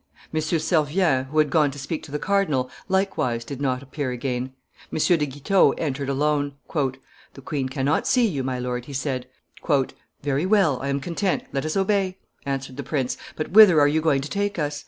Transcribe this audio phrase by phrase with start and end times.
[0.33, 0.41] M.
[0.41, 4.51] Servien, who had gone to speak to the cardinal, likewise did not appear again.
[4.91, 4.97] M.
[4.97, 6.55] de Guitaut entered alone.
[6.73, 9.27] "The queen cannot see you, my lord," he said.
[10.23, 12.17] "Very well; I am content; let us obey,"
[12.47, 14.79] answered the prince: "but whither are you going to take us?